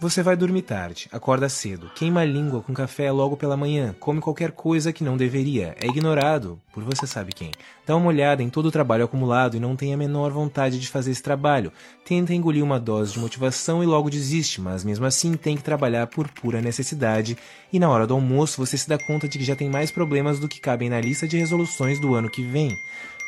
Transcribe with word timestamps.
Você 0.00 0.22
vai 0.22 0.34
dormir 0.34 0.62
tarde, 0.62 1.10
acorda 1.12 1.46
cedo, 1.46 1.90
queima 1.94 2.22
a 2.22 2.24
língua 2.24 2.62
com 2.62 2.72
café 2.72 3.12
logo 3.12 3.36
pela 3.36 3.54
manhã, 3.54 3.94
come 4.00 4.18
qualquer 4.18 4.50
coisa 4.50 4.94
que 4.94 5.04
não 5.04 5.14
deveria, 5.14 5.76
é 5.78 5.86
ignorado 5.86 6.58
por 6.72 6.82
você 6.82 7.06
sabe 7.06 7.34
quem. 7.34 7.50
Dá 7.86 7.94
uma 7.94 8.06
olhada 8.06 8.42
em 8.42 8.48
todo 8.48 8.64
o 8.64 8.70
trabalho 8.70 9.04
acumulado 9.04 9.58
e 9.58 9.60
não 9.60 9.76
tem 9.76 9.92
a 9.92 9.98
menor 9.98 10.30
vontade 10.30 10.80
de 10.80 10.88
fazer 10.88 11.10
esse 11.10 11.22
trabalho. 11.22 11.70
Tenta 12.02 12.32
engolir 12.32 12.64
uma 12.64 12.80
dose 12.80 13.12
de 13.12 13.18
motivação 13.18 13.82
e 13.82 13.86
logo 13.86 14.08
desiste, 14.08 14.58
mas 14.58 14.84
mesmo 14.84 15.04
assim 15.04 15.34
tem 15.34 15.54
que 15.54 15.62
trabalhar 15.62 16.06
por 16.06 16.28
pura 16.28 16.62
necessidade. 16.62 17.36
E 17.70 17.78
na 17.78 17.90
hora 17.90 18.06
do 18.06 18.14
almoço 18.14 18.64
você 18.64 18.78
se 18.78 18.88
dá 18.88 18.96
conta 18.96 19.28
de 19.28 19.36
que 19.36 19.44
já 19.44 19.54
tem 19.54 19.68
mais 19.68 19.90
problemas 19.90 20.38
do 20.38 20.48
que 20.48 20.60
cabem 20.60 20.88
na 20.88 20.98
lista 20.98 21.28
de 21.28 21.36
resoluções 21.36 22.00
do 22.00 22.14
ano 22.14 22.30
que 22.30 22.42
vem. 22.42 22.74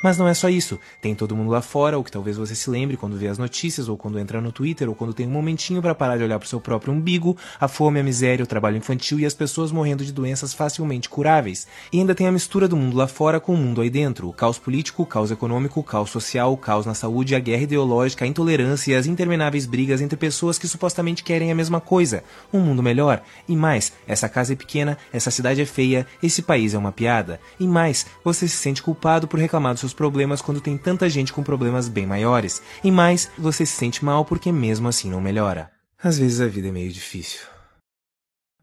Mas 0.02 0.18
não 0.18 0.26
é 0.26 0.34
só 0.34 0.48
isso. 0.48 0.80
Tem 1.00 1.14
todo 1.14 1.36
mundo 1.36 1.50
lá 1.50 1.62
fora, 1.62 1.98
o 1.98 2.02
que 2.02 2.10
talvez 2.10 2.36
você 2.36 2.54
se 2.54 2.68
lembre 2.68 2.96
quando 2.96 3.16
vê 3.16 3.28
as 3.28 3.38
notícias, 3.38 3.88
ou 3.88 3.96
quando 3.96 4.18
entra 4.18 4.40
no 4.40 4.50
Twitter, 4.50 4.88
ou 4.88 4.94
quando 4.94 5.14
tem 5.14 5.26
um 5.26 5.30
momentinho 5.30 5.80
para 5.80 5.94
parar 5.94 6.16
de 6.16 6.24
olhar 6.24 6.38
pro 6.38 6.48
seu 6.48 6.60
próprio 6.60 6.92
umbigo, 6.92 7.36
a 7.60 7.68
fome, 7.68 8.00
a 8.00 8.02
miséria, 8.02 8.42
o 8.42 8.46
trabalho 8.46 8.76
infantil 8.76 9.20
e 9.20 9.26
as 9.26 9.34
pessoas 9.34 9.70
morrendo 9.70 10.04
de 10.04 10.12
doenças 10.12 10.52
facilmente 10.52 11.08
curáveis. 11.08 11.66
E 11.92 12.00
ainda 12.00 12.14
tem 12.14 12.26
a 12.26 12.32
mistura 12.32 12.66
do 12.66 12.76
mundo 12.76 12.96
lá 12.96 13.06
fora 13.06 13.38
com 13.38 13.54
o 13.54 13.56
mundo 13.56 13.80
aí 13.80 13.90
dentro. 13.90 14.28
O 14.28 14.32
caos 14.32 14.58
político, 14.58 15.02
o 15.02 15.06
caos 15.06 15.30
econômico, 15.30 15.78
o 15.78 15.84
caos 15.84 16.10
social, 16.10 16.52
o 16.52 16.56
caos 16.56 16.84
na 16.84 16.94
saúde, 16.94 17.34
a 17.34 17.38
guerra 17.38 17.62
ideológica, 17.62 18.24
a 18.24 18.28
intolerância 18.28 18.92
e 18.92 18.94
as 18.96 19.06
intermináveis 19.06 19.66
brigas 19.66 20.00
entre 20.00 20.16
pessoas 20.16 20.58
que 20.58 20.66
supostamente 20.66 21.22
querem 21.22 21.52
a 21.52 21.54
mesma 21.54 21.80
coisa. 21.80 22.24
Um 22.52 22.60
mundo 22.60 22.82
melhor. 22.82 23.22
E 23.48 23.54
mais, 23.54 23.92
essa 24.06 24.28
casa 24.28 24.52
é 24.52 24.56
pequena, 24.56 24.98
essa 25.12 25.30
cidade 25.30 25.60
é 25.60 25.66
feia, 25.66 26.06
esse 26.22 26.42
país 26.42 26.74
é 26.74 26.78
uma 26.78 26.92
piada. 26.92 27.40
E 27.60 27.66
mais, 27.66 28.06
você 28.24 28.48
se 28.48 28.56
sente 28.56 28.82
culpado 28.82 29.28
por 29.28 29.38
reclamar 29.38 29.72
dos 29.72 29.80
seus 29.80 29.91
problemas 29.92 30.42
quando 30.42 30.60
tem 30.60 30.76
tanta 30.76 31.08
gente 31.08 31.32
com 31.32 31.42
problemas 31.42 31.88
bem 31.88 32.06
maiores. 32.06 32.62
E 32.82 32.90
mais, 32.90 33.30
você 33.38 33.66
se 33.66 33.76
sente 33.76 34.04
mal 34.04 34.24
porque 34.24 34.50
mesmo 34.50 34.88
assim 34.88 35.10
não 35.10 35.20
melhora. 35.20 35.70
Às 36.02 36.18
vezes 36.18 36.40
a 36.40 36.46
vida 36.46 36.68
é 36.68 36.72
meio 36.72 36.90
difícil. 36.90 37.40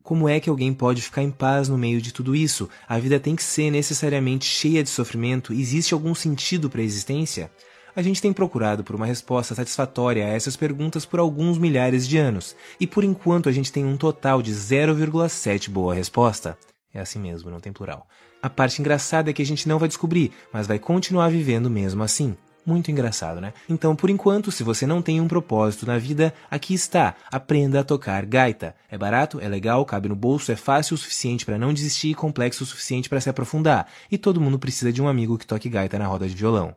Como 0.03 0.27
é 0.27 0.39
que 0.39 0.49
alguém 0.49 0.73
pode 0.73 1.01
ficar 1.01 1.21
em 1.21 1.29
paz 1.29 1.69
no 1.69 1.77
meio 1.77 2.01
de 2.01 2.11
tudo 2.11 2.35
isso? 2.35 2.67
A 2.87 2.97
vida 2.97 3.19
tem 3.19 3.35
que 3.35 3.43
ser 3.43 3.69
necessariamente 3.69 4.45
cheia 4.45 4.83
de 4.83 4.89
sofrimento? 4.89 5.53
Existe 5.53 5.93
algum 5.93 6.15
sentido 6.15 6.69
para 6.69 6.81
a 6.81 6.83
existência? 6.83 7.51
A 7.95 8.01
gente 8.01 8.21
tem 8.21 8.33
procurado 8.33 8.83
por 8.83 8.95
uma 8.95 9.05
resposta 9.05 9.53
satisfatória 9.53 10.25
a 10.25 10.29
essas 10.29 10.55
perguntas 10.55 11.05
por 11.05 11.19
alguns 11.19 11.57
milhares 11.57 12.07
de 12.07 12.17
anos, 12.17 12.55
e 12.79 12.87
por 12.87 13.03
enquanto 13.03 13.49
a 13.49 13.51
gente 13.51 13.71
tem 13.71 13.85
um 13.85 13.97
total 13.97 14.41
de 14.41 14.51
0,7 14.51 15.69
boa 15.69 15.93
resposta. 15.93 16.57
É 16.93 16.99
assim 16.99 17.19
mesmo, 17.19 17.51
não 17.51 17.59
tem 17.59 17.71
plural. 17.71 18.07
A 18.41 18.49
parte 18.49 18.81
engraçada 18.81 19.29
é 19.29 19.33
que 19.33 19.41
a 19.41 19.45
gente 19.45 19.67
não 19.67 19.77
vai 19.77 19.87
descobrir, 19.87 20.31
mas 20.51 20.67
vai 20.67 20.79
continuar 20.79 21.29
vivendo 21.29 21.69
mesmo 21.69 22.03
assim. 22.03 22.35
Muito 22.65 22.91
engraçado, 22.91 23.41
né? 23.41 23.53
Então, 23.67 23.95
por 23.95 24.09
enquanto, 24.09 24.51
se 24.51 24.63
você 24.63 24.85
não 24.85 25.01
tem 25.01 25.19
um 25.19 25.27
propósito 25.27 25.85
na 25.85 25.97
vida, 25.97 26.33
aqui 26.51 26.73
está. 26.73 27.15
Aprenda 27.31 27.79
a 27.79 27.83
tocar 27.83 28.25
gaita. 28.25 28.75
É 28.89 28.97
barato, 28.97 29.39
é 29.39 29.47
legal, 29.47 29.83
cabe 29.85 30.09
no 30.09 30.15
bolso, 30.15 30.51
é 30.51 30.55
fácil 30.55 30.93
o 30.93 30.97
suficiente 30.97 31.45
para 31.45 31.57
não 31.57 31.73
desistir 31.73 32.09
e 32.09 32.15
complexo 32.15 32.63
o 32.63 32.67
suficiente 32.67 33.09
para 33.09 33.21
se 33.21 33.29
aprofundar. 33.29 33.87
E 34.11 34.17
todo 34.17 34.41
mundo 34.41 34.59
precisa 34.59 34.91
de 34.91 35.01
um 35.01 35.07
amigo 35.07 35.37
que 35.37 35.47
toque 35.47 35.69
gaita 35.69 35.97
na 35.97 36.05
roda 36.05 36.27
de 36.27 36.35
violão. 36.35 36.75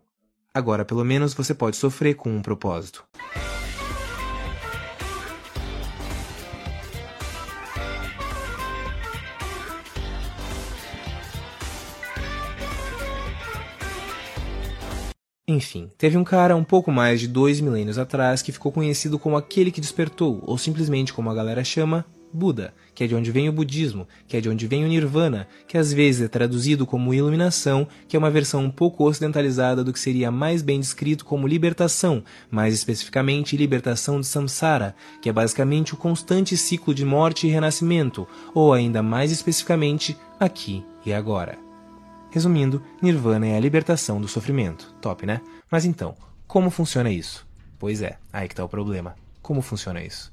Agora, 0.55 0.84
pelo 0.84 1.05
menos, 1.05 1.34
você 1.34 1.55
pode 1.55 1.77
sofrer 1.77 2.14
com 2.14 2.30
um 2.30 2.42
propósito. 2.42 3.05
Enfim, 15.53 15.91
teve 15.98 16.17
um 16.17 16.25
cara 16.25 16.56
um 16.56 16.64
pouco 16.64 16.91
mais 16.91 17.20
de 17.20 17.28
dois 17.28 17.61
milênios 17.61 17.98
atrás 17.98 18.41
que 18.41 18.53
ficou 18.53 18.72
conhecido 18.72 19.19
como 19.19 19.36
aquele 19.36 19.70
que 19.70 19.83
despertou, 19.83 20.42
ou 20.47 20.56
simplesmente 20.56 21.13
como 21.13 21.29
a 21.29 21.35
galera 21.35 21.63
chama, 21.63 22.07
Buda, 22.33 22.73
que 22.95 23.05
é 23.05 23.07
de 23.07 23.14
onde 23.14 23.30
vem 23.30 23.51
o 23.51 23.52
budismo, 23.52 24.08
que 24.27 24.35
é 24.35 24.40
de 24.40 24.48
onde 24.48 24.67
vem 24.67 24.83
o 24.83 24.89
nirvana, 24.89 25.46
que 25.68 25.77
às 25.77 25.92
vezes 25.92 26.23
é 26.23 26.29
traduzido 26.29 26.86
como 26.86 27.13
iluminação, 27.13 27.86
que 28.08 28.17
é 28.17 28.18
uma 28.18 28.30
versão 28.30 28.64
um 28.64 28.70
pouco 28.70 29.05
ocidentalizada 29.07 29.85
do 29.85 29.92
que 29.92 30.01
seria 30.01 30.30
mais 30.30 30.63
bem 30.63 30.80
descrito 30.80 31.27
como 31.27 31.46
libertação, 31.46 32.24
mais 32.51 32.73
especificamente 32.73 33.55
libertação 33.55 34.19
de 34.19 34.27
samsara, 34.27 34.95
que 35.20 35.29
é 35.29 35.33
basicamente 35.34 35.92
o 35.92 35.98
constante 35.98 36.57
ciclo 36.57 36.95
de 36.95 37.05
morte 37.05 37.46
e 37.46 37.51
renascimento, 37.51 38.27
ou 38.55 38.73
ainda 38.73 39.02
mais 39.02 39.30
especificamente, 39.30 40.17
aqui 40.40 40.83
e 41.05 41.13
agora. 41.13 41.71
Resumindo, 42.33 42.83
Nirvana 43.03 43.47
é 43.47 43.57
a 43.59 43.61
libertação 43.61 44.19
do 44.19 44.27
sofrimento. 44.27 44.95
Top, 45.03 45.27
né? 45.27 45.43
Mas 45.70 45.85
então, 45.85 46.17
como 46.47 46.70
funciona 46.70 47.11
isso? 47.11 47.47
Pois 47.79 48.01
é, 48.01 48.17
aí 48.33 48.48
que 48.48 48.55
tá 48.55 48.65
o 48.65 48.69
problema. 48.70 49.15
Como 49.43 49.61
funciona 49.61 50.03
isso? 50.03 50.32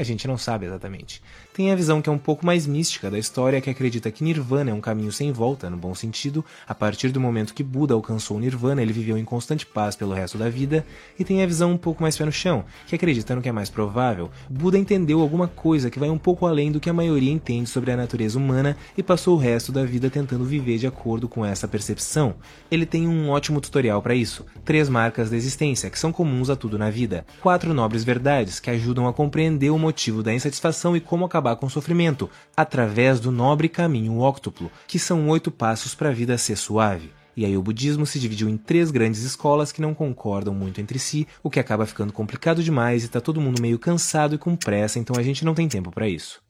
A 0.00 0.02
gente 0.02 0.26
não 0.26 0.38
sabe 0.38 0.64
exatamente. 0.64 1.20
Tem 1.52 1.70
a 1.70 1.76
visão 1.76 2.00
que 2.00 2.08
é 2.08 2.12
um 2.12 2.16
pouco 2.16 2.46
mais 2.46 2.66
mística 2.66 3.10
da 3.10 3.18
história, 3.18 3.60
que 3.60 3.68
acredita 3.68 4.10
que 4.10 4.24
Nirvana 4.24 4.70
é 4.70 4.72
um 4.72 4.80
caminho 4.80 5.12
sem 5.12 5.30
volta, 5.30 5.68
no 5.68 5.76
bom 5.76 5.94
sentido, 5.94 6.42
a 6.66 6.74
partir 6.74 7.10
do 7.10 7.20
momento 7.20 7.52
que 7.52 7.62
Buda 7.62 7.92
alcançou 7.92 8.38
o 8.38 8.40
Nirvana, 8.40 8.80
ele 8.80 8.94
viveu 8.94 9.18
em 9.18 9.26
constante 9.26 9.66
paz 9.66 9.94
pelo 9.94 10.14
resto 10.14 10.38
da 10.38 10.48
vida, 10.48 10.86
e 11.18 11.24
tem 11.24 11.42
a 11.42 11.46
visão 11.46 11.72
um 11.72 11.76
pouco 11.76 12.02
mais 12.02 12.16
pé 12.16 12.24
no 12.24 12.32
chão, 12.32 12.64
que 12.86 12.94
acredita 12.94 13.34
no 13.34 13.42
que 13.42 13.50
é 13.50 13.52
mais 13.52 13.68
provável. 13.68 14.30
Buda 14.48 14.78
entendeu 14.78 15.20
alguma 15.20 15.46
coisa 15.46 15.90
que 15.90 15.98
vai 15.98 16.08
um 16.08 16.16
pouco 16.16 16.46
além 16.46 16.72
do 16.72 16.80
que 16.80 16.88
a 16.88 16.94
maioria 16.94 17.30
entende 17.30 17.68
sobre 17.68 17.92
a 17.92 17.96
natureza 17.98 18.38
humana 18.38 18.78
e 18.96 19.02
passou 19.02 19.36
o 19.36 19.38
resto 19.38 19.70
da 19.70 19.84
vida 19.84 20.08
tentando 20.08 20.46
viver 20.46 20.78
de 20.78 20.86
acordo 20.86 21.28
com 21.28 21.44
essa 21.44 21.68
percepção. 21.68 22.36
Ele 22.70 22.86
tem 22.86 23.06
um 23.06 23.28
ótimo 23.28 23.60
tutorial 23.60 24.00
para 24.00 24.14
isso: 24.14 24.46
três 24.64 24.88
marcas 24.88 25.28
da 25.28 25.36
existência, 25.36 25.90
que 25.90 25.98
são 25.98 26.10
comuns 26.10 26.48
a 26.48 26.56
tudo 26.56 26.78
na 26.78 26.88
vida, 26.88 27.26
quatro 27.42 27.74
nobres 27.74 28.02
verdades 28.02 28.58
que 28.58 28.70
ajudam 28.70 29.06
a 29.06 29.12
compreender 29.12 29.68
o 29.68 29.78
motivo 29.90 30.22
da 30.22 30.32
insatisfação 30.32 30.96
e 30.96 31.00
como 31.00 31.24
acabar 31.24 31.56
com 31.56 31.66
o 31.66 31.70
sofrimento, 31.70 32.30
através 32.56 33.18
do 33.18 33.32
nobre 33.32 33.68
caminho 33.68 34.18
óctuplo, 34.18 34.70
que 34.86 35.00
são 35.00 35.28
oito 35.28 35.50
passos 35.50 35.96
para 35.96 36.10
a 36.10 36.12
vida 36.12 36.38
ser 36.38 36.56
suave. 36.56 37.10
E 37.36 37.44
aí 37.44 37.56
o 37.56 37.62
budismo 37.62 38.06
se 38.06 38.20
dividiu 38.20 38.48
em 38.48 38.56
três 38.56 38.92
grandes 38.92 39.22
escolas 39.22 39.72
que 39.72 39.82
não 39.82 39.92
concordam 39.92 40.54
muito 40.54 40.80
entre 40.80 40.98
si, 40.98 41.26
o 41.42 41.50
que 41.50 41.58
acaba 41.58 41.86
ficando 41.86 42.12
complicado 42.12 42.62
demais 42.62 43.02
e 43.02 43.08
tá 43.08 43.20
todo 43.20 43.40
mundo 43.40 43.60
meio 43.60 43.80
cansado 43.80 44.36
e 44.36 44.38
com 44.38 44.54
pressa, 44.54 45.00
então 45.00 45.16
a 45.18 45.22
gente 45.22 45.44
não 45.44 45.54
tem 45.54 45.68
tempo 45.68 45.90
para 45.90 46.08
isso. 46.08 46.40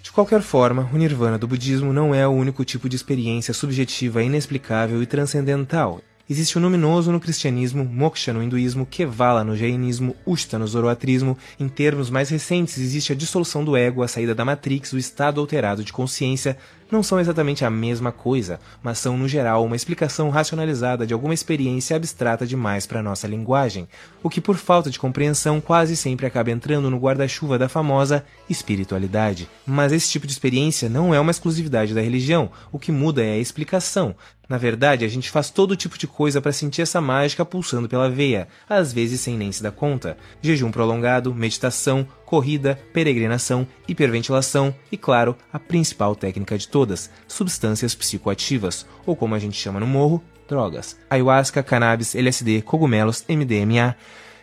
De 0.00 0.12
qualquer 0.12 0.40
forma, 0.40 0.88
o 0.92 0.96
nirvana 0.96 1.36
do 1.36 1.48
budismo 1.48 1.92
não 1.92 2.14
é 2.14 2.28
o 2.28 2.30
único 2.30 2.64
tipo 2.64 2.88
de 2.88 2.94
experiência 2.94 3.52
subjetiva 3.52 4.22
inexplicável 4.22 5.02
e 5.02 5.06
transcendental. 5.06 6.00
Existe 6.28 6.56
o 6.56 6.60
luminoso 6.60 7.12
no 7.12 7.20
cristianismo, 7.20 7.84
moksha 7.84 8.32
no 8.32 8.42
hinduísmo, 8.42 8.86
kevala 8.86 9.44
no 9.44 9.54
jainismo, 9.54 10.16
ushta 10.24 10.58
no 10.58 10.66
zoroatrismo. 10.66 11.36
Em 11.60 11.68
termos 11.68 12.08
mais 12.08 12.30
recentes, 12.30 12.78
existe 12.78 13.12
a 13.12 13.14
dissolução 13.14 13.62
do 13.62 13.76
ego, 13.76 14.02
a 14.02 14.08
saída 14.08 14.34
da 14.34 14.42
matrix, 14.42 14.94
o 14.94 14.98
estado 14.98 15.38
alterado 15.38 15.84
de 15.84 15.92
consciência. 15.92 16.56
Não 16.90 17.02
são 17.02 17.18
exatamente 17.18 17.64
a 17.64 17.70
mesma 17.70 18.12
coisa, 18.12 18.60
mas 18.82 18.98
são, 18.98 19.16
no 19.16 19.26
geral, 19.26 19.64
uma 19.64 19.76
explicação 19.76 20.30
racionalizada 20.30 21.06
de 21.06 21.14
alguma 21.14 21.34
experiência 21.34 21.96
abstrata 21.96 22.46
demais 22.46 22.86
para 22.86 23.02
nossa 23.02 23.26
linguagem, 23.26 23.88
o 24.22 24.28
que, 24.28 24.40
por 24.40 24.56
falta 24.56 24.90
de 24.90 24.98
compreensão, 24.98 25.60
quase 25.60 25.96
sempre 25.96 26.26
acaba 26.26 26.50
entrando 26.50 26.90
no 26.90 26.98
guarda-chuva 26.98 27.58
da 27.58 27.68
famosa 27.68 28.24
espiritualidade. 28.48 29.48
Mas 29.66 29.92
esse 29.92 30.10
tipo 30.10 30.26
de 30.26 30.32
experiência 30.32 30.88
não 30.88 31.14
é 31.14 31.18
uma 31.18 31.30
exclusividade 31.30 31.94
da 31.94 32.00
religião, 32.00 32.50
o 32.70 32.78
que 32.78 32.92
muda 32.92 33.24
é 33.24 33.32
a 33.32 33.38
explicação. 33.38 34.14
Na 34.46 34.58
verdade, 34.58 35.06
a 35.06 35.08
gente 35.08 35.30
faz 35.30 35.48
todo 35.48 35.76
tipo 35.76 35.96
de 35.96 36.06
coisa 36.06 36.40
para 36.40 36.52
sentir 36.52 36.82
essa 36.82 37.00
mágica 37.00 37.46
pulsando 37.46 37.88
pela 37.88 38.10
veia, 38.10 38.46
às 38.68 38.92
vezes 38.92 39.22
sem 39.22 39.38
nem 39.38 39.50
se 39.50 39.62
dar 39.62 39.72
conta. 39.72 40.18
Jejum 40.42 40.70
prolongado, 40.70 41.34
meditação, 41.34 42.06
corrida, 42.24 42.78
peregrinação, 42.92 43.66
hiperventilação 43.86 44.74
e, 44.90 44.96
claro, 44.96 45.36
a 45.52 45.58
principal 45.58 46.16
técnica 46.16 46.56
de 46.58 46.68
todas, 46.68 47.10
substâncias 47.28 47.94
psicoativas, 47.94 48.86
ou 49.06 49.14
como 49.14 49.34
a 49.34 49.38
gente 49.38 49.56
chama 49.56 49.80
no 49.80 49.86
morro, 49.86 50.22
drogas. 50.48 50.98
Ayahuasca, 51.08 51.62
cannabis, 51.62 52.14
LSD, 52.14 52.62
cogumelos, 52.62 53.24
MDMA, 53.28 53.96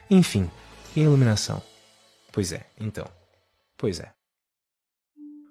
enfim. 0.10 0.50
E 0.96 1.02
a 1.02 1.04
iluminação? 1.04 1.62
Pois 2.32 2.52
é, 2.52 2.66
então. 2.80 3.06
Pois 3.78 4.00
é. 4.00 4.12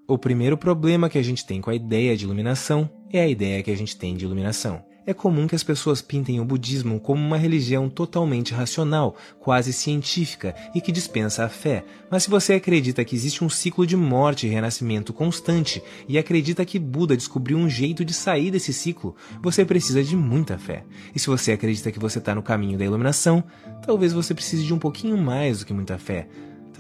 O 0.09 0.19
primeiro 0.19 0.59
problema 0.59 1.09
que 1.09 1.19
a 1.19 1.23
gente 1.23 1.47
tem 1.47 1.61
com 1.61 1.71
a 1.71 1.75
ideia 1.75 2.17
de 2.17 2.25
iluminação 2.25 2.91
é 3.13 3.21
a 3.21 3.29
ideia 3.29 3.63
que 3.63 3.71
a 3.71 3.77
gente 3.77 3.97
tem 3.97 4.17
de 4.17 4.25
iluminação. 4.25 4.85
É 5.11 5.13
comum 5.13 5.49
que 5.49 5.57
as 5.57 5.65
pessoas 5.65 6.01
pintem 6.01 6.39
o 6.39 6.45
budismo 6.45 7.01
como 7.01 7.21
uma 7.21 7.37
religião 7.37 7.91
totalmente 7.91 8.55
racional, 8.55 9.17
quase 9.41 9.73
científica 9.73 10.55
e 10.73 10.81
que 10.81 10.93
dispensa 10.93 11.45
a 11.45 11.49
fé. 11.49 11.85
Mas 12.09 12.23
se 12.23 12.31
você 12.31 12.53
acredita 12.53 13.05
que 13.05 13.17
existe 13.17 13.43
um 13.43 13.49
ciclo 13.49 13.85
de 13.85 13.97
morte 13.97 14.47
e 14.47 14.51
renascimento 14.51 15.13
constante 15.13 15.83
e 16.09 16.17
acredita 16.17 16.65
que 16.65 16.79
Buda 16.79 17.17
descobriu 17.17 17.59
um 17.59 17.69
jeito 17.69 18.05
de 18.05 18.15
sair 18.15 18.53
desse 18.53 18.73
ciclo, 18.73 19.17
você 19.43 19.65
precisa 19.65 20.01
de 20.01 20.15
muita 20.15 20.57
fé. 20.57 20.85
E 21.13 21.19
se 21.19 21.27
você 21.27 21.51
acredita 21.51 21.91
que 21.91 21.99
você 21.99 22.21
está 22.21 22.33
no 22.33 22.41
caminho 22.41 22.79
da 22.79 22.85
iluminação, 22.85 23.43
talvez 23.85 24.13
você 24.13 24.33
precise 24.33 24.65
de 24.65 24.73
um 24.73 24.79
pouquinho 24.79 25.19
mais 25.19 25.59
do 25.59 25.67
que 25.67 25.73
muita 25.73 25.99
fé 25.99 26.29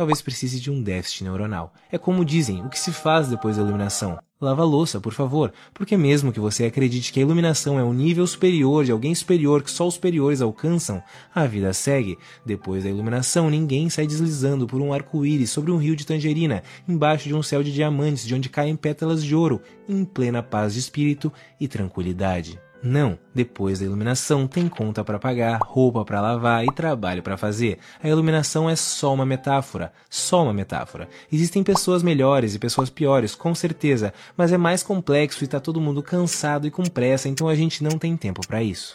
talvez 0.00 0.22
precise 0.22 0.58
de 0.58 0.70
um 0.70 0.82
déficit 0.82 1.24
neuronal. 1.24 1.74
É 1.92 1.98
como 1.98 2.24
dizem, 2.24 2.64
o 2.64 2.70
que 2.70 2.78
se 2.78 2.90
faz 2.90 3.28
depois 3.28 3.58
da 3.58 3.62
iluminação? 3.62 4.18
Lava 4.40 4.62
a 4.62 4.64
louça, 4.64 4.98
por 4.98 5.12
favor, 5.12 5.52
porque 5.74 5.94
mesmo 5.94 6.32
que 6.32 6.40
você 6.40 6.64
acredite 6.64 7.12
que 7.12 7.20
a 7.20 7.22
iluminação 7.22 7.78
é 7.78 7.84
um 7.84 7.92
nível 7.92 8.26
superior 8.26 8.82
de 8.82 8.92
alguém 8.92 9.14
superior 9.14 9.62
que 9.62 9.70
só 9.70 9.86
os 9.86 9.92
superiores 9.92 10.40
alcançam, 10.40 11.02
a 11.34 11.44
vida 11.44 11.70
segue. 11.74 12.16
Depois 12.46 12.84
da 12.84 12.88
iluminação, 12.88 13.50
ninguém 13.50 13.90
sai 13.90 14.06
deslizando 14.06 14.66
por 14.66 14.80
um 14.80 14.90
arco-íris 14.90 15.50
sobre 15.50 15.70
um 15.70 15.76
rio 15.76 15.94
de 15.94 16.06
tangerina, 16.06 16.62
embaixo 16.88 17.28
de 17.28 17.34
um 17.34 17.42
céu 17.42 17.62
de 17.62 17.70
diamantes, 17.70 18.26
de 18.26 18.34
onde 18.34 18.48
caem 18.48 18.76
pétalas 18.76 19.22
de 19.22 19.34
ouro, 19.34 19.60
em 19.86 20.02
plena 20.02 20.42
paz 20.42 20.72
de 20.72 20.78
espírito 20.78 21.30
e 21.60 21.68
tranquilidade. 21.68 22.58
Não, 22.82 23.18
depois 23.34 23.78
da 23.78 23.84
iluminação 23.84 24.46
tem 24.46 24.66
conta 24.66 25.04
para 25.04 25.18
pagar, 25.18 25.60
roupa 25.62 26.02
para 26.02 26.20
lavar 26.20 26.64
e 26.64 26.72
trabalho 26.72 27.22
para 27.22 27.36
fazer. 27.36 27.78
A 28.02 28.08
iluminação 28.08 28.70
é 28.70 28.74
só 28.74 29.12
uma 29.12 29.26
metáfora, 29.26 29.92
só 30.08 30.42
uma 30.44 30.54
metáfora. 30.54 31.08
Existem 31.30 31.62
pessoas 31.62 32.02
melhores 32.02 32.54
e 32.54 32.58
pessoas 32.58 32.88
piores, 32.88 33.34
com 33.34 33.54
certeza, 33.54 34.14
mas 34.34 34.50
é 34.50 34.56
mais 34.56 34.82
complexo 34.82 35.44
e 35.44 35.46
tá 35.46 35.60
todo 35.60 35.80
mundo 35.80 36.02
cansado 36.02 36.66
e 36.66 36.70
com 36.70 36.84
pressa, 36.84 37.28
então 37.28 37.48
a 37.48 37.54
gente 37.54 37.84
não 37.84 37.98
tem 37.98 38.16
tempo 38.16 38.46
para 38.46 38.62
isso. 38.62 38.94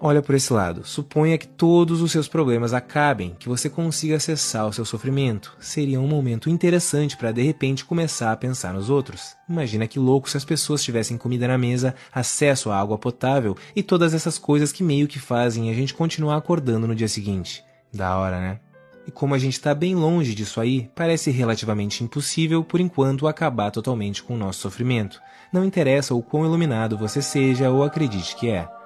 Olha 0.00 0.22
por 0.22 0.36
esse 0.36 0.52
lado. 0.52 0.86
Suponha 0.86 1.36
que 1.36 1.48
todos 1.48 2.00
os 2.00 2.12
seus 2.12 2.28
problemas 2.28 2.72
acabem, 2.72 3.34
que 3.36 3.48
você 3.48 3.68
consiga 3.68 4.14
acessar 4.14 4.64
o 4.68 4.72
seu 4.72 4.84
sofrimento. 4.84 5.56
Seria 5.58 6.00
um 6.00 6.06
momento 6.06 6.48
interessante 6.48 7.16
para 7.16 7.32
de 7.32 7.42
repente 7.42 7.84
começar 7.84 8.30
a 8.30 8.36
pensar 8.36 8.72
nos 8.72 8.90
outros. 8.90 9.34
Imagina 9.48 9.88
que 9.88 9.98
louco 9.98 10.30
se 10.30 10.36
as 10.36 10.44
pessoas 10.44 10.84
tivessem 10.84 11.18
comida 11.18 11.48
na 11.48 11.58
mesa, 11.58 11.96
acesso 12.14 12.70
a 12.70 12.78
água 12.78 12.96
potável 12.96 13.56
e 13.74 13.82
todas 13.82 14.14
essas 14.14 14.38
coisas 14.38 14.70
que 14.70 14.84
meio 14.84 15.08
que 15.08 15.18
fazem 15.18 15.68
a 15.68 15.74
gente 15.74 15.92
continuar 15.92 16.36
acordando 16.36 16.86
no 16.86 16.94
dia 16.94 17.08
seguinte. 17.08 17.64
Da 17.92 18.16
hora, 18.18 18.40
né? 18.40 18.60
E 19.04 19.10
como 19.10 19.34
a 19.34 19.38
gente 19.38 19.54
está 19.54 19.74
bem 19.74 19.96
longe 19.96 20.32
disso 20.32 20.60
aí, 20.60 20.88
parece 20.94 21.32
relativamente 21.32 22.04
impossível 22.04 22.62
por 22.62 22.78
enquanto 22.78 23.26
acabar 23.26 23.72
totalmente 23.72 24.22
com 24.22 24.34
o 24.34 24.38
nosso 24.38 24.60
sofrimento. 24.60 25.20
Não 25.52 25.64
interessa 25.64 26.14
o 26.14 26.22
quão 26.22 26.44
iluminado 26.44 26.96
você 26.96 27.20
seja 27.20 27.70
ou 27.70 27.82
acredite 27.82 28.36
que 28.36 28.48
é. 28.48 28.77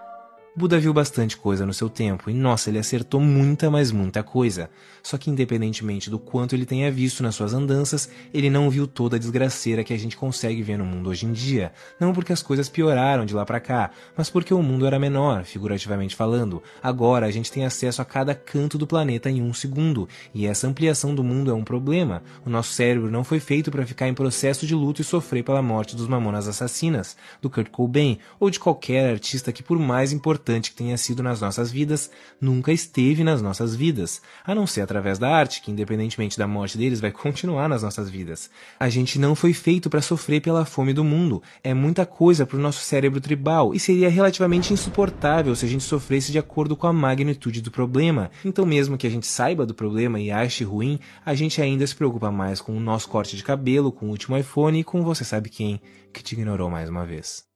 Buda 0.54 0.78
viu 0.78 0.92
bastante 0.92 1.34
coisa 1.34 1.64
no 1.64 1.72
seu 1.72 1.88
tempo 1.88 2.28
e, 2.28 2.34
nossa, 2.34 2.68
ele 2.68 2.78
acertou 2.78 3.18
muita, 3.18 3.70
mas 3.70 3.90
muita 3.90 4.22
coisa. 4.22 4.68
Só 5.02 5.16
que, 5.16 5.30
independentemente 5.30 6.10
do 6.10 6.18
quanto 6.18 6.54
ele 6.54 6.66
tenha 6.66 6.92
visto 6.92 7.22
nas 7.22 7.34
suas 7.34 7.54
andanças, 7.54 8.10
ele 8.34 8.50
não 8.50 8.68
viu 8.68 8.86
toda 8.86 9.16
a 9.16 9.18
desgraceira 9.18 9.82
que 9.82 9.94
a 9.94 9.98
gente 9.98 10.14
consegue 10.14 10.62
ver 10.62 10.76
no 10.76 10.84
mundo 10.84 11.08
hoje 11.08 11.24
em 11.24 11.32
dia. 11.32 11.72
Não 11.98 12.12
porque 12.12 12.34
as 12.34 12.42
coisas 12.42 12.68
pioraram 12.68 13.24
de 13.24 13.32
lá 13.34 13.46
para 13.46 13.60
cá, 13.60 13.92
mas 14.14 14.28
porque 14.28 14.52
o 14.52 14.62
mundo 14.62 14.86
era 14.86 14.98
menor, 14.98 15.44
figurativamente 15.44 16.14
falando. 16.14 16.62
Agora 16.82 17.24
a 17.24 17.30
gente 17.30 17.50
tem 17.50 17.64
acesso 17.64 18.02
a 18.02 18.04
cada 18.04 18.34
canto 18.34 18.76
do 18.76 18.86
planeta 18.86 19.30
em 19.30 19.40
um 19.40 19.54
segundo, 19.54 20.06
e 20.34 20.46
essa 20.46 20.68
ampliação 20.68 21.14
do 21.14 21.24
mundo 21.24 21.50
é 21.50 21.54
um 21.54 21.64
problema. 21.64 22.22
O 22.44 22.50
nosso 22.50 22.74
cérebro 22.74 23.10
não 23.10 23.24
foi 23.24 23.40
feito 23.40 23.70
para 23.70 23.86
ficar 23.86 24.06
em 24.06 24.12
processo 24.14 24.66
de 24.66 24.74
luto 24.74 25.00
e 25.00 25.04
sofrer 25.04 25.42
pela 25.42 25.62
morte 25.62 25.96
dos 25.96 26.06
mamonas 26.06 26.46
assassinas, 26.46 27.16
do 27.40 27.48
Kurt 27.48 27.70
Cobain 27.70 28.18
ou 28.38 28.50
de 28.50 28.60
qualquer 28.60 29.10
artista 29.10 29.50
que, 29.50 29.62
por 29.62 29.78
mais 29.78 30.12
importante 30.12 30.41
importante 30.42 30.72
que 30.72 30.76
tenha 30.76 30.96
sido 30.98 31.22
nas 31.22 31.40
nossas 31.40 31.70
vidas, 31.70 32.10
nunca 32.40 32.72
esteve 32.72 33.22
nas 33.22 33.40
nossas 33.40 33.76
vidas, 33.76 34.20
a 34.44 34.52
não 34.52 34.66
ser 34.66 34.80
através 34.80 35.16
da 35.16 35.30
arte, 35.30 35.62
que 35.62 35.70
independentemente 35.70 36.36
da 36.36 36.48
morte 36.48 36.76
deles 36.76 37.00
vai 37.00 37.12
continuar 37.14 37.68
nas 37.68 37.84
nossas 37.84 38.10
vidas. 38.10 38.50
A 38.78 38.88
gente 38.88 39.20
não 39.20 39.36
foi 39.36 39.52
feito 39.52 39.88
para 39.88 40.02
sofrer 40.02 40.42
pela 40.42 40.64
fome 40.64 40.92
do 40.92 41.04
mundo, 41.04 41.40
é 41.62 41.72
muita 41.72 42.04
coisa 42.04 42.44
para 42.44 42.56
o 42.56 42.60
nosso 42.60 42.80
cérebro 42.80 43.20
tribal 43.20 43.72
e 43.72 43.78
seria 43.78 44.10
relativamente 44.10 44.72
insuportável 44.72 45.54
se 45.54 45.64
a 45.64 45.68
gente 45.68 45.84
sofresse 45.84 46.32
de 46.32 46.38
acordo 46.38 46.76
com 46.76 46.88
a 46.88 46.92
magnitude 46.92 47.62
do 47.62 47.70
problema. 47.70 48.28
Então, 48.44 48.66
mesmo 48.66 48.98
que 48.98 49.06
a 49.06 49.10
gente 49.10 49.26
saiba 49.26 49.64
do 49.64 49.74
problema 49.74 50.18
e 50.18 50.32
ache 50.32 50.64
ruim, 50.64 50.98
a 51.24 51.34
gente 51.34 51.62
ainda 51.62 51.86
se 51.86 51.94
preocupa 51.94 52.32
mais 52.32 52.60
com 52.60 52.76
o 52.76 52.80
nosso 52.80 53.08
corte 53.08 53.36
de 53.36 53.44
cabelo, 53.44 53.92
com 53.92 54.06
o 54.06 54.10
último 54.10 54.36
iPhone 54.36 54.80
e 54.80 54.84
com 54.84 55.04
você 55.04 55.24
sabe 55.24 55.48
quem 55.48 55.80
que 56.12 56.22
te 56.22 56.34
ignorou 56.34 56.68
mais 56.68 56.88
uma 56.88 57.06
vez. 57.06 57.51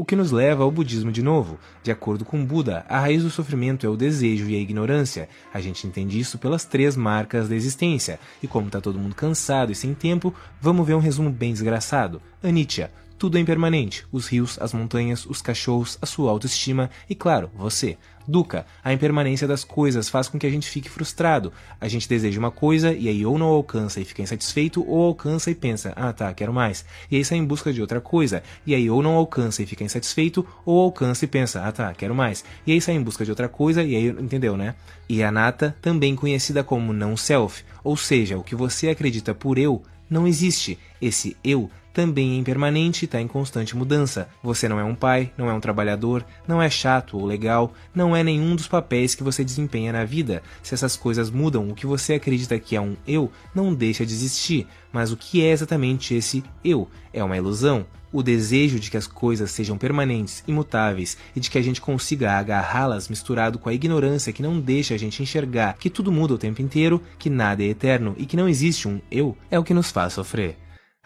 O 0.00 0.04
que 0.04 0.14
nos 0.14 0.30
leva 0.30 0.62
ao 0.62 0.70
budismo 0.70 1.10
de 1.10 1.24
novo. 1.24 1.58
De 1.82 1.90
acordo 1.90 2.24
com 2.24 2.44
Buda, 2.44 2.86
a 2.88 3.00
raiz 3.00 3.24
do 3.24 3.30
sofrimento 3.30 3.84
é 3.84 3.88
o 3.88 3.96
desejo 3.96 4.48
e 4.48 4.54
a 4.54 4.60
ignorância. 4.60 5.28
A 5.52 5.60
gente 5.60 5.88
entende 5.88 6.20
isso 6.20 6.38
pelas 6.38 6.64
três 6.64 6.96
marcas 6.96 7.48
da 7.48 7.56
existência. 7.56 8.20
E 8.40 8.46
como 8.46 8.68
está 8.68 8.80
todo 8.80 8.96
mundo 8.96 9.16
cansado 9.16 9.72
e 9.72 9.74
sem 9.74 9.94
tempo, 9.94 10.32
vamos 10.60 10.86
ver 10.86 10.94
um 10.94 11.00
resumo 11.00 11.30
bem 11.30 11.52
desgraçado. 11.52 12.22
Anicca, 12.40 12.92
tudo 13.18 13.36
é 13.36 13.40
impermanente: 13.40 14.06
os 14.12 14.28
rios, 14.28 14.58
as 14.60 14.72
montanhas, 14.72 15.26
os 15.26 15.42
cachorros, 15.42 15.98
a 16.00 16.06
sua 16.06 16.30
autoestima 16.30 16.88
e, 17.10 17.14
claro, 17.14 17.50
você. 17.54 17.98
Duca, 18.30 18.66
a 18.84 18.92
impermanência 18.92 19.48
das 19.48 19.64
coisas 19.64 20.10
faz 20.10 20.28
com 20.28 20.38
que 20.38 20.46
a 20.46 20.50
gente 20.50 20.68
fique 20.68 20.90
frustrado. 20.90 21.50
A 21.80 21.88
gente 21.88 22.06
deseja 22.06 22.38
uma 22.38 22.50
coisa 22.50 22.92
e 22.92 23.08
aí 23.08 23.24
ou 23.24 23.38
não 23.38 23.46
alcança 23.46 24.00
e 24.00 24.04
fica 24.04 24.20
insatisfeito, 24.20 24.84
ou 24.86 25.02
alcança 25.06 25.50
e 25.50 25.54
pensa, 25.54 25.94
ah 25.96 26.12
tá, 26.12 26.34
quero 26.34 26.52
mais. 26.52 26.84
E 27.10 27.16
aí 27.16 27.24
sai 27.24 27.38
em 27.38 27.44
busca 27.44 27.72
de 27.72 27.80
outra 27.80 28.02
coisa. 28.02 28.42
E 28.66 28.74
aí 28.74 28.90
ou 28.90 29.02
não 29.02 29.12
alcança 29.12 29.62
e 29.62 29.66
fica 29.66 29.82
insatisfeito, 29.82 30.46
ou 30.66 30.78
alcança 30.78 31.24
e 31.24 31.28
pensa, 31.28 31.62
ah 31.62 31.72
tá, 31.72 31.94
quero 31.94 32.14
mais. 32.14 32.44
E 32.66 32.72
aí 32.72 32.80
sai 32.82 32.96
em 32.96 33.02
busca 33.02 33.24
de 33.24 33.30
outra 33.30 33.48
coisa 33.48 33.82
e 33.82 33.96
aí, 33.96 34.08
entendeu, 34.08 34.58
né? 34.58 34.74
E 35.08 35.22
a 35.22 35.32
nata, 35.32 35.74
também 35.80 36.14
conhecida 36.14 36.62
como 36.62 36.92
não 36.92 37.16
self, 37.16 37.64
ou 37.82 37.96
seja, 37.96 38.36
o 38.36 38.44
que 38.44 38.54
você 38.54 38.90
acredita 38.90 39.34
por 39.34 39.56
eu, 39.56 39.82
não 40.10 40.28
existe. 40.28 40.78
Esse 41.00 41.34
eu 41.42 41.70
também 41.98 42.34
é 42.34 42.36
impermanente 42.36 43.04
e 43.04 43.06
está 43.06 43.20
em 43.20 43.26
constante 43.26 43.76
mudança. 43.76 44.28
Você 44.40 44.68
não 44.68 44.78
é 44.78 44.84
um 44.84 44.94
pai, 44.94 45.32
não 45.36 45.50
é 45.50 45.52
um 45.52 45.58
trabalhador, 45.58 46.24
não 46.46 46.62
é 46.62 46.70
chato 46.70 47.18
ou 47.18 47.26
legal, 47.26 47.72
não 47.92 48.14
é 48.14 48.22
nenhum 48.22 48.54
dos 48.54 48.68
papéis 48.68 49.16
que 49.16 49.24
você 49.24 49.42
desempenha 49.42 49.92
na 49.92 50.04
vida. 50.04 50.40
Se 50.62 50.74
essas 50.74 50.96
coisas 50.96 51.28
mudam, 51.28 51.68
o 51.68 51.74
que 51.74 51.86
você 51.86 52.14
acredita 52.14 52.56
que 52.56 52.76
é 52.76 52.80
um 52.80 52.94
eu 53.04 53.32
não 53.52 53.74
deixa 53.74 54.06
de 54.06 54.12
existir. 54.12 54.68
Mas 54.92 55.10
o 55.10 55.16
que 55.16 55.44
é 55.44 55.50
exatamente 55.50 56.14
esse 56.14 56.44
eu? 56.64 56.88
É 57.12 57.24
uma 57.24 57.36
ilusão? 57.36 57.84
O 58.12 58.22
desejo 58.22 58.78
de 58.78 58.92
que 58.92 58.96
as 58.96 59.08
coisas 59.08 59.50
sejam 59.50 59.76
permanentes, 59.76 60.44
imutáveis 60.46 61.18
e 61.34 61.40
de 61.40 61.50
que 61.50 61.58
a 61.58 61.62
gente 61.62 61.80
consiga 61.80 62.30
agarrá-las 62.38 63.08
misturado 63.08 63.58
com 63.58 63.68
a 63.68 63.74
ignorância 63.74 64.32
que 64.32 64.40
não 64.40 64.60
deixa 64.60 64.94
a 64.94 64.98
gente 64.98 65.20
enxergar 65.20 65.76
que 65.76 65.90
tudo 65.90 66.12
muda 66.12 66.34
o 66.34 66.38
tempo 66.38 66.62
inteiro, 66.62 67.02
que 67.18 67.28
nada 67.28 67.64
é 67.64 67.66
eterno 67.66 68.14
e 68.16 68.24
que 68.24 68.36
não 68.36 68.48
existe 68.48 68.86
um 68.86 69.00
eu, 69.10 69.36
é 69.50 69.58
o 69.58 69.64
que 69.64 69.74
nos 69.74 69.90
faz 69.90 70.12
sofrer. 70.12 70.56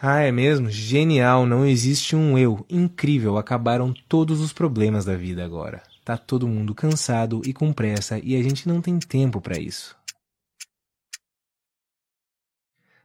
Ah, 0.05 0.23
é 0.23 0.33
mesmo? 0.33 0.69
Genial, 0.69 1.47
não 1.47 1.65
existe 1.65 2.17
um 2.17 2.37
eu. 2.37 2.67
Incrível, 2.69 3.39
acabaram 3.39 3.95
todos 4.09 4.41
os 4.41 4.53
problemas 4.53 5.05
da 5.05 5.15
vida 5.15 5.45
agora. 5.45 5.81
Tá 6.05 6.17
todo 6.17 6.49
mundo 6.49 6.75
cansado 6.75 7.41
e 7.47 7.53
com 7.53 7.73
pressa 7.73 8.19
e 8.19 8.35
a 8.35 8.43
gente 8.43 8.67
não 8.67 8.81
tem 8.81 8.99
tempo 8.99 9.41
para 9.41 9.61
isso. 9.61 9.97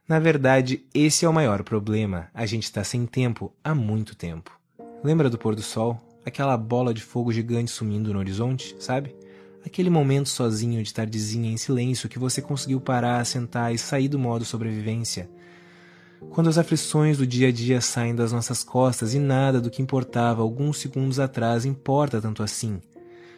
Na 0.09 0.17
verdade, 0.17 0.88
esse 0.91 1.23
é 1.23 1.29
o 1.29 1.33
maior 1.33 1.61
problema. 1.61 2.29
A 2.33 2.47
gente 2.47 2.63
está 2.63 2.83
sem 2.83 3.05
tempo 3.05 3.53
há 3.63 3.75
muito 3.75 4.15
tempo. 4.15 4.59
Lembra 5.03 5.29
do 5.29 5.38
pôr 5.38 5.53
do 5.53 5.61
sol? 5.61 6.01
Aquela 6.25 6.57
bola 6.57 6.95
de 6.95 7.03
fogo 7.03 7.31
gigante 7.31 7.69
sumindo 7.69 8.11
no 8.11 8.17
horizonte, 8.17 8.75
sabe? 8.79 9.15
Aquele 9.63 9.91
momento 9.91 10.29
sozinho 10.29 10.81
de 10.81 10.91
tardezinha 10.91 11.51
em 11.51 11.57
silêncio 11.57 12.10
que 12.10 12.17
você 12.17 12.41
conseguiu 12.41 12.81
parar, 12.81 13.24
sentar 13.24 13.72
e 13.72 13.77
sair 13.77 14.07
do 14.07 14.17
modo 14.17 14.43
sobrevivência. 14.43 15.29
Quando 16.29 16.50
as 16.50 16.57
aflições 16.57 17.17
do 17.17 17.27
dia 17.27 17.50
a 17.50 17.51
dia 17.51 17.79
saem 17.81 18.15
das 18.15 18.31
nossas 18.31 18.63
costas 18.63 19.13
e 19.13 19.19
nada 19.19 19.62
do 19.62 19.69
que 19.69 19.81
importava 19.81 20.41
alguns 20.41 20.79
segundos 20.79 21.19
atrás 21.19 21.65
importa 21.65 22.21
tanto 22.21 22.43
assim. 22.43 22.81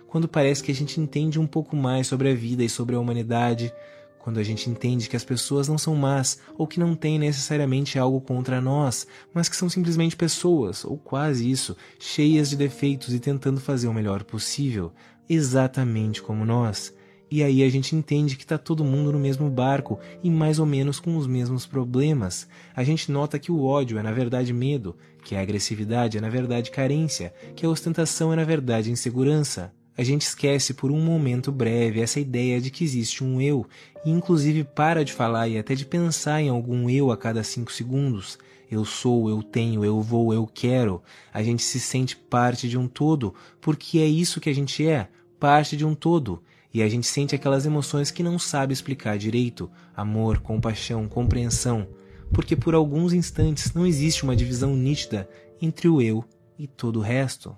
Quando 0.08 0.28
parece 0.28 0.64
que 0.64 0.72
a 0.72 0.76
gente 0.76 1.00
entende 1.00 1.40
um 1.40 1.48
pouco 1.48 1.76
mais 1.76 2.08
sobre 2.08 2.30
a 2.30 2.36
vida 2.36 2.64
e 2.64 2.70
sobre 2.70 2.96
a 2.96 3.00
humanidade, 3.00 3.72
quando 4.18 4.40
a 4.40 4.44
gente 4.44 4.70
entende 4.70 5.08
que 5.08 5.16
as 5.16 5.24
pessoas 5.24 5.68
não 5.68 5.78
são 5.78 5.96
más 5.96 6.40
ou 6.58 6.68
que 6.68 6.80
não 6.80 6.96
têm 6.96 7.18
necessariamente 7.18 7.98
algo 7.98 8.20
contra 8.20 8.60
nós, 8.60 9.08
mas 9.34 9.48
que 9.48 9.56
são 9.56 9.70
simplesmente 9.70 10.16
pessoas, 10.16 10.84
ou 10.84 10.98
quase 10.98 11.50
isso, 11.50 11.76
cheias 12.00 12.50
de 12.50 12.58
defeitos 12.58 13.14
e 13.14 13.20
tentando 13.20 13.60
fazer 13.60 13.88
o 13.88 13.94
melhor 13.94 14.24
possível, 14.24 14.92
exatamente 15.30 16.22
como 16.22 16.46
nós. 16.46 16.94
E 17.32 17.44
aí 17.44 17.64
a 17.64 17.70
gente 17.70 17.96
entende 17.96 18.36
que 18.36 18.44
está 18.44 18.58
todo 18.58 18.84
mundo 18.84 19.12
no 19.12 19.20
mesmo 19.20 19.50
barco 19.50 20.00
e 20.24 20.32
mais 20.32 20.58
ou 20.58 20.66
menos 20.66 21.00
com 21.00 21.16
os 21.16 21.28
mesmos 21.28 21.66
problemas. 21.66 22.48
A 22.76 22.84
gente 22.84 23.12
nota 23.12 23.38
que 23.38 23.52
o 23.52 23.64
ódio 23.64 24.00
é 24.00 24.04
na 24.04 24.12
verdade 24.12 24.52
medo, 24.52 24.96
que 25.24 25.36
a 25.36 25.42
agressividade 25.42 26.18
é 26.18 26.22
na 26.22 26.30
verdade 26.30 26.72
carência, 26.72 27.32
que 27.56 27.66
a 27.66 27.70
ostentação 27.70 28.34
é 28.34 28.36
na 28.36 28.44
verdade 28.44 28.92
insegurança. 28.92 29.72
A 29.96 30.04
gente 30.04 30.24
esquece 30.24 30.74
por 30.74 30.92
um 30.92 31.00
momento 31.00 31.52
breve 31.52 32.02
essa 32.02 32.20
ideia 32.20 32.60
de 32.60 32.72
que 32.72 32.84
existe 32.84 33.24
um 33.24 33.40
eu, 33.40 33.68
e 34.04 34.10
inclusive 34.10 34.64
para 34.64 35.06
de 35.06 35.14
falar 35.14 35.50
e 35.50 35.58
até 35.60 35.76
de 35.76 35.86
pensar 35.86 36.42
em 36.42 36.50
algum 36.50 36.90
eu 36.90 37.12
a 37.12 37.18
cada 37.18 37.44
cinco 37.44 37.72
segundos. 37.72 38.40
Eu 38.72 38.86
sou, 38.86 39.30
eu 39.30 39.44
tenho, 39.44 39.84
eu 39.84 40.02
vou, 40.02 40.34
eu 40.34 40.48
quero. 40.48 41.02
A 41.34 41.44
gente 41.44 41.62
se 41.62 41.80
sente 41.80 42.16
parte 42.16 42.70
de 42.70 42.78
um 42.78 42.88
todo, 42.88 43.36
porque 43.60 44.00
é 44.00 44.06
isso 44.06 44.40
que 44.40 44.50
a 44.50 44.54
gente 44.54 44.88
é, 44.88 45.10
parte 45.40 45.76
de 45.76 45.86
um 45.86 45.94
todo 45.94 46.42
e 46.74 46.82
a 46.84 46.90
gente 46.90 47.08
sente 47.08 47.36
aquelas 47.36 47.66
emoções 47.66 48.12
que 48.12 48.24
não 48.24 48.38
sabe 48.38 48.74
explicar 48.74 49.18
direito: 49.18 49.70
amor, 49.96 50.40
compaixão, 50.40 51.08
compreensão, 51.08 51.88
porque 52.34 52.56
por 52.56 52.74
alguns 52.74 53.14
instantes 53.14 53.74
não 53.74 53.86
existe 53.86 54.24
uma 54.24 54.36
divisão 54.36 54.76
nítida 54.76 55.30
entre 55.62 55.88
o 55.88 56.02
eu 56.02 56.24
e 56.58 56.68
todo 56.68 57.00
o 57.00 57.04
resto. 57.04 57.58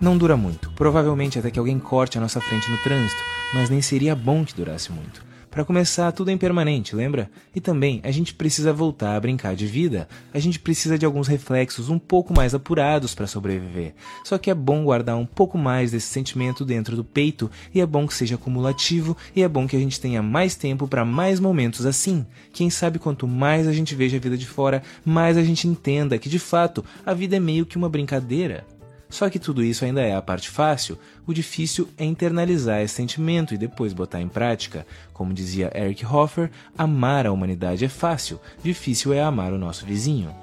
Não 0.00 0.18
dura 0.18 0.36
muito, 0.36 0.72
provavelmente 0.72 1.38
até 1.38 1.50
que 1.50 1.58
alguém 1.58 1.78
corte 1.78 2.18
a 2.18 2.20
nossa 2.20 2.40
frente 2.40 2.70
no 2.70 2.82
trânsito, 2.82 3.20
mas 3.54 3.70
nem 3.70 3.80
seria 3.80 4.16
bom 4.16 4.44
que 4.44 4.54
durasse 4.54 4.90
muito. 4.90 5.24
Para 5.54 5.64
começar, 5.64 6.10
tudo 6.10 6.32
é 6.32 6.34
impermanente, 6.34 6.96
lembra? 6.96 7.30
E 7.54 7.60
também 7.60 8.00
a 8.02 8.10
gente 8.10 8.34
precisa 8.34 8.72
voltar 8.72 9.14
a 9.14 9.20
brincar 9.20 9.54
de 9.54 9.68
vida. 9.68 10.08
A 10.32 10.40
gente 10.40 10.58
precisa 10.58 10.98
de 10.98 11.06
alguns 11.06 11.28
reflexos 11.28 11.88
um 11.88 11.96
pouco 11.96 12.34
mais 12.34 12.56
apurados 12.56 13.14
para 13.14 13.28
sobreviver. 13.28 13.94
Só 14.24 14.36
que 14.36 14.50
é 14.50 14.54
bom 14.54 14.82
guardar 14.82 15.16
um 15.16 15.24
pouco 15.24 15.56
mais 15.56 15.92
desse 15.92 16.08
sentimento 16.08 16.64
dentro 16.64 16.96
do 16.96 17.04
peito 17.04 17.48
e 17.72 17.80
é 17.80 17.86
bom 17.86 18.04
que 18.04 18.14
seja 18.14 18.34
acumulativo 18.34 19.16
e 19.32 19.44
é 19.44 19.48
bom 19.48 19.68
que 19.68 19.76
a 19.76 19.78
gente 19.78 20.00
tenha 20.00 20.20
mais 20.20 20.56
tempo 20.56 20.88
para 20.88 21.04
mais 21.04 21.38
momentos 21.38 21.86
assim. 21.86 22.26
Quem 22.52 22.68
sabe 22.68 22.98
quanto 22.98 23.28
mais 23.28 23.68
a 23.68 23.72
gente 23.72 23.94
veja 23.94 24.16
a 24.16 24.20
vida 24.20 24.36
de 24.36 24.48
fora, 24.48 24.82
mais 25.04 25.36
a 25.36 25.42
gente 25.44 25.68
entenda 25.68 26.18
que 26.18 26.28
de 26.28 26.40
fato 26.40 26.84
a 27.06 27.14
vida 27.14 27.36
é 27.36 27.40
meio 27.40 27.64
que 27.64 27.76
uma 27.76 27.88
brincadeira. 27.88 28.66
Só 29.14 29.30
que 29.30 29.38
tudo 29.38 29.62
isso 29.62 29.84
ainda 29.84 30.00
é 30.00 30.12
a 30.12 30.20
parte 30.20 30.50
fácil, 30.50 30.98
o 31.24 31.32
difícil 31.32 31.88
é 31.96 32.04
internalizar 32.04 32.80
esse 32.80 32.94
sentimento 32.94 33.54
e 33.54 33.56
depois 33.56 33.92
botar 33.92 34.20
em 34.20 34.26
prática. 34.26 34.84
Como 35.12 35.32
dizia 35.32 35.70
Eric 35.72 36.04
Hoffer, 36.04 36.50
amar 36.76 37.24
a 37.24 37.30
humanidade 37.30 37.84
é 37.84 37.88
fácil, 37.88 38.40
difícil 38.60 39.12
é 39.12 39.22
amar 39.22 39.52
o 39.52 39.56
nosso 39.56 39.86
vizinho. 39.86 40.34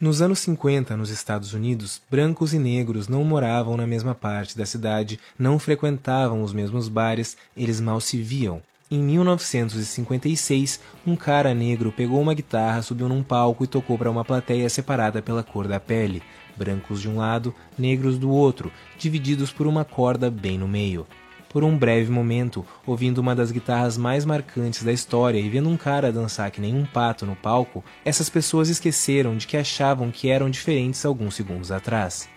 Nos 0.00 0.20
anos 0.20 0.40
50, 0.40 0.96
nos 0.96 1.10
Estados 1.10 1.54
Unidos, 1.54 2.02
brancos 2.10 2.52
e 2.52 2.58
negros 2.58 3.06
não 3.06 3.22
moravam 3.22 3.76
na 3.76 3.86
mesma 3.86 4.12
parte 4.12 4.58
da 4.58 4.66
cidade, 4.66 5.20
não 5.38 5.56
frequentavam 5.56 6.42
os 6.42 6.52
mesmos 6.52 6.88
bares, 6.88 7.36
eles 7.56 7.80
mal 7.80 8.00
se 8.00 8.20
viam. 8.20 8.60
Em 8.92 8.98
1956, 8.98 10.78
um 11.06 11.16
cara 11.16 11.54
negro 11.54 11.90
pegou 11.90 12.20
uma 12.20 12.34
guitarra, 12.34 12.82
subiu 12.82 13.08
num 13.08 13.22
palco 13.22 13.64
e 13.64 13.66
tocou 13.66 13.96
para 13.96 14.10
uma 14.10 14.22
plateia 14.22 14.68
separada 14.68 15.22
pela 15.22 15.42
cor 15.42 15.66
da 15.66 15.80
pele, 15.80 16.22
brancos 16.58 17.00
de 17.00 17.08
um 17.08 17.16
lado, 17.16 17.54
negros 17.78 18.18
do 18.18 18.28
outro, 18.28 18.70
divididos 18.98 19.50
por 19.50 19.66
uma 19.66 19.82
corda 19.82 20.30
bem 20.30 20.58
no 20.58 20.68
meio. 20.68 21.06
Por 21.48 21.64
um 21.64 21.74
breve 21.74 22.10
momento, 22.10 22.66
ouvindo 22.86 23.16
uma 23.16 23.34
das 23.34 23.50
guitarras 23.50 23.96
mais 23.96 24.26
marcantes 24.26 24.82
da 24.82 24.92
história 24.92 25.38
e 25.38 25.48
vendo 25.48 25.70
um 25.70 25.76
cara 25.78 26.12
dançar 26.12 26.50
que 26.50 26.60
nem 26.60 26.76
um 26.76 26.84
pato 26.84 27.24
no 27.24 27.34
palco, 27.34 27.82
essas 28.04 28.28
pessoas 28.28 28.68
esqueceram 28.68 29.38
de 29.38 29.46
que 29.46 29.56
achavam 29.56 30.10
que 30.10 30.28
eram 30.28 30.50
diferentes 30.50 31.06
alguns 31.06 31.34
segundos 31.34 31.72
atrás. 31.72 32.28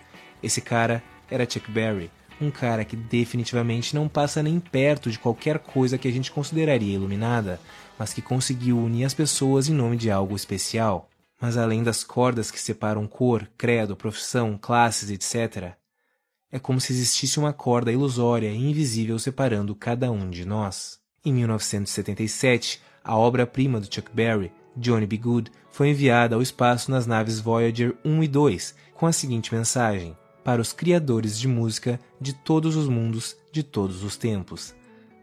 Esse 0.42 0.62
cara 0.62 1.02
era 1.30 1.44
Chuck 1.44 1.70
Berry, 1.70 2.10
um 2.40 2.50
cara 2.50 2.84
que 2.84 2.96
definitivamente 2.96 3.94
não 3.94 4.08
passa 4.08 4.42
nem 4.42 4.60
perto 4.60 5.10
de 5.10 5.18
qualquer 5.18 5.58
coisa 5.58 5.98
que 5.98 6.08
a 6.08 6.10
gente 6.10 6.30
consideraria 6.30 6.94
iluminada, 6.94 7.60
mas 7.98 8.12
que 8.12 8.22
conseguiu 8.22 8.78
unir 8.78 9.04
as 9.04 9.14
pessoas 9.14 9.68
em 9.68 9.74
nome 9.74 9.96
de 9.96 10.10
algo 10.10 10.36
especial. 10.36 11.08
Mas 11.40 11.56
além 11.56 11.82
das 11.82 12.02
cordas 12.02 12.50
que 12.50 12.60
separam 12.60 13.06
cor, 13.06 13.48
credo, 13.56 13.96
profissão, 13.96 14.58
classes, 14.60 15.10
etc., 15.10 15.74
é 16.50 16.58
como 16.58 16.80
se 16.80 16.92
existisse 16.92 17.38
uma 17.38 17.52
corda 17.52 17.92
ilusória 17.92 18.48
e 18.48 18.70
invisível 18.70 19.18
separando 19.18 19.74
cada 19.74 20.10
um 20.10 20.30
de 20.30 20.44
nós. 20.44 20.98
Em 21.24 21.32
1977, 21.32 22.80
a 23.02 23.16
obra-prima 23.16 23.80
do 23.80 23.92
Chuck 23.92 24.10
Berry, 24.12 24.52
Johnny 24.76 25.06
B. 25.06 25.16
Good, 25.16 25.52
foi 25.70 25.88
enviada 25.88 26.34
ao 26.34 26.42
espaço 26.42 26.90
nas 26.90 27.06
naves 27.06 27.40
Voyager 27.40 27.94
1 28.04 28.22
e 28.22 28.28
2 28.28 28.74
com 28.94 29.06
a 29.06 29.12
seguinte 29.12 29.54
mensagem: 29.54 30.16
para 30.46 30.62
os 30.62 30.72
criadores 30.72 31.36
de 31.36 31.48
música 31.48 31.98
de 32.20 32.32
todos 32.32 32.76
os 32.76 32.88
mundos, 32.88 33.36
de 33.50 33.64
todos 33.64 34.04
os 34.04 34.16
tempos. 34.16 34.76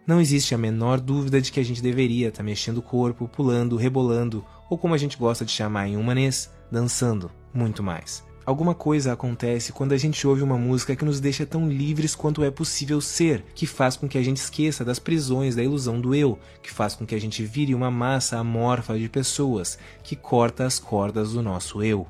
Não 0.06 0.20
existe 0.20 0.54
a 0.54 0.58
menor 0.58 1.00
dúvida 1.00 1.40
de 1.40 1.50
que 1.50 1.62
a 1.62 1.64
gente 1.64 1.82
deveria 1.82 2.28
estar 2.28 2.40
tá 2.40 2.44
mexendo 2.44 2.80
o 2.80 2.82
corpo, 2.82 3.26
pulando, 3.30 3.78
rebolando, 3.78 4.44
ou 4.70 4.78
como 4.78 4.94
a 4.94 4.98
gente 4.98 5.16
gosta 5.18 5.46
de 5.46 5.52
chamar 5.54 5.88
em 5.88 5.96
humanês, 5.96 6.52
dançando, 6.70 7.32
muito 7.54 7.82
mais. 7.82 8.22
Alguma 8.46 8.76
coisa 8.76 9.14
acontece 9.14 9.72
quando 9.72 9.94
a 9.94 9.98
gente 9.98 10.28
ouve 10.28 10.42
uma 10.42 10.58
música 10.58 10.94
que 10.94 11.06
nos 11.06 11.22
deixa 11.22 11.46
tão 11.46 11.70
livres 11.70 12.16
quanto 12.16 12.44
é 12.44 12.52
possível 12.52 13.00
ser, 13.00 13.46
que 13.56 13.66
faz 13.66 13.96
com 13.96 14.10
que 14.10 14.18
a 14.18 14.22
gente 14.22 14.42
esqueça 14.42 14.84
das 14.84 15.00
prisões 15.00 15.56
da 15.56 15.64
ilusão 15.64 16.02
do 16.02 16.14
eu, 16.14 16.38
que 16.62 16.70
faz 16.70 16.96
com 16.96 17.06
que 17.06 17.16
a 17.16 17.22
gente 17.22 17.46
vire 17.46 17.74
uma 17.74 17.90
massa 17.90 18.38
amorfa 18.38 19.00
de 19.00 19.08
pessoas, 19.08 19.80
que 20.04 20.18
corta 20.18 20.66
as 20.66 20.80
cordas 20.80 21.32
do 21.32 21.42
nosso 21.42 21.82
eu. 21.82 22.06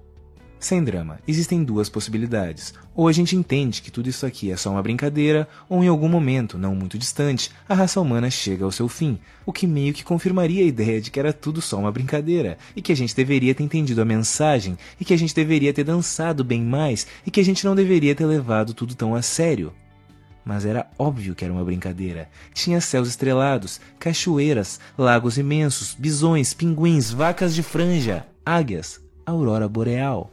Sem 0.63 0.81
drama, 0.81 1.19
existem 1.27 1.61
duas 1.61 1.89
possibilidades. 1.89 2.73
Ou 2.95 3.09
a 3.09 3.11
gente 3.11 3.35
entende 3.35 3.81
que 3.81 3.91
tudo 3.91 4.07
isso 4.07 4.25
aqui 4.25 4.49
é 4.49 4.55
só 4.55 4.71
uma 4.71 4.81
brincadeira, 4.81 5.45
ou 5.67 5.83
em 5.83 5.89
algum 5.89 6.07
momento, 6.07 6.57
não 6.57 6.73
muito 6.73 6.97
distante, 6.97 7.51
a 7.67 7.73
raça 7.73 7.99
humana 7.99 8.31
chega 8.31 8.63
ao 8.63 8.71
seu 8.71 8.87
fim, 8.87 9.19
o 9.45 9.51
que 9.51 9.67
meio 9.67 9.93
que 9.93 10.05
confirmaria 10.05 10.63
a 10.63 10.65
ideia 10.65 11.01
de 11.01 11.11
que 11.11 11.19
era 11.19 11.33
tudo 11.33 11.61
só 11.61 11.77
uma 11.77 11.91
brincadeira, 11.91 12.57
e 12.73 12.81
que 12.81 12.93
a 12.93 12.95
gente 12.95 13.13
deveria 13.13 13.53
ter 13.53 13.61
entendido 13.61 14.01
a 14.01 14.05
mensagem, 14.05 14.77
e 14.97 15.03
que 15.03 15.13
a 15.13 15.17
gente 15.17 15.35
deveria 15.35 15.73
ter 15.73 15.83
dançado 15.83 16.45
bem 16.45 16.61
mais, 16.61 17.05
e 17.27 17.29
que 17.29 17.41
a 17.41 17.43
gente 17.45 17.65
não 17.65 17.75
deveria 17.75 18.15
ter 18.15 18.25
levado 18.25 18.73
tudo 18.73 18.95
tão 18.95 19.13
a 19.13 19.21
sério. 19.21 19.73
Mas 20.45 20.65
era 20.65 20.89
óbvio 20.97 21.35
que 21.35 21.43
era 21.43 21.53
uma 21.53 21.65
brincadeira. 21.65 22.29
Tinha 22.53 22.79
céus 22.79 23.09
estrelados, 23.09 23.81
cachoeiras, 23.99 24.79
lagos 24.97 25.37
imensos, 25.37 25.93
bisões, 25.93 26.53
pinguins, 26.53 27.11
vacas 27.11 27.53
de 27.53 27.61
franja, 27.61 28.25
águias, 28.45 29.01
aurora 29.25 29.67
boreal. 29.67 30.31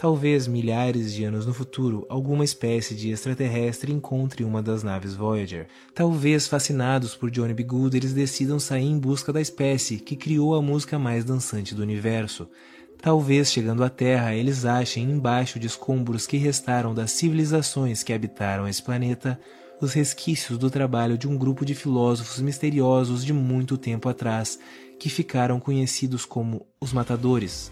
Talvez 0.00 0.48
milhares 0.48 1.12
de 1.12 1.24
anos 1.24 1.44
no 1.44 1.52
futuro, 1.52 2.06
alguma 2.08 2.42
espécie 2.42 2.94
de 2.94 3.10
extraterrestre 3.10 3.92
encontre 3.92 4.42
uma 4.44 4.62
das 4.62 4.82
naves 4.82 5.14
Voyager. 5.14 5.66
Talvez, 5.94 6.48
fascinados 6.48 7.14
por 7.14 7.30
Johnny 7.30 7.52
B. 7.52 7.64
Good, 7.64 7.98
eles 7.98 8.14
decidam 8.14 8.58
sair 8.58 8.86
em 8.86 8.98
busca 8.98 9.30
da 9.30 9.42
espécie 9.42 9.98
que 9.98 10.16
criou 10.16 10.54
a 10.54 10.62
música 10.62 10.98
mais 10.98 11.22
dançante 11.22 11.74
do 11.74 11.82
universo. 11.82 12.48
Talvez, 12.96 13.52
chegando 13.52 13.84
à 13.84 13.90
Terra, 13.90 14.34
eles 14.34 14.64
achem 14.64 15.04
embaixo 15.04 15.58
de 15.58 15.66
escombros 15.66 16.26
que 16.26 16.38
restaram 16.38 16.94
das 16.94 17.10
civilizações 17.10 18.02
que 18.02 18.14
habitaram 18.14 18.66
esse 18.66 18.82
planeta 18.82 19.38
os 19.82 19.92
resquícios 19.92 20.56
do 20.56 20.70
trabalho 20.70 21.18
de 21.18 21.28
um 21.28 21.36
grupo 21.36 21.62
de 21.62 21.74
filósofos 21.74 22.40
misteriosos 22.40 23.22
de 23.22 23.34
muito 23.34 23.76
tempo 23.76 24.08
atrás, 24.08 24.58
que 24.98 25.10
ficaram 25.10 25.60
conhecidos 25.60 26.24
como 26.24 26.66
os 26.80 26.90
Matadores. 26.90 27.70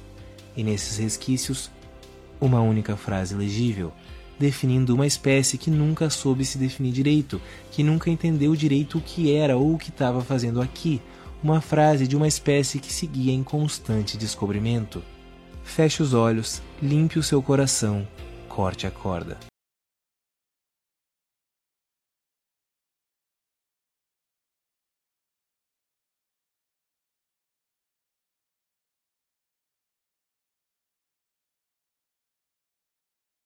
E 0.55 0.63
nesses 0.63 0.99
resquícios 0.99 1.71
uma 2.41 2.61
única 2.61 2.97
frase 2.97 3.35
legível, 3.35 3.93
definindo 4.39 4.95
uma 4.95 5.07
espécie 5.07 5.59
que 5.59 5.71
nunca 5.71 6.09
soube 6.11 6.45
se 6.45 6.59
definir 6.59 6.93
direito, 6.93 7.41
que 7.71 7.83
nunca 7.83 8.11
entendeu 8.11 8.55
direito 8.55 8.99
o 8.99 9.01
que 9.01 9.35
era 9.35 9.57
ou 9.57 9.75
o 9.75 9.79
que 9.79 9.91
estava 9.91 10.21
fazendo 10.21 10.61
aqui, 10.61 11.03
uma 11.43 11.61
frase 11.61 12.07
de 12.07 12.17
uma 12.17 12.29
espécie 12.29 12.79
que 12.79 12.93
seguia 12.93 13.33
em 13.33 13.43
constante 13.43 14.17
descobrimento. 14.17 15.03
Feche 15.63 16.03
os 16.03 16.15
olhos, 16.15 16.63
limpe 16.83 17.19
o 17.19 17.23
seu 17.23 17.43
coração, 17.43 18.07
corte 18.49 18.87
a 18.87 18.91
corda. 18.91 19.48